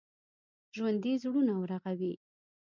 ژوندي 0.75 1.13
زړونه 1.23 1.53
رغوي 1.71 2.13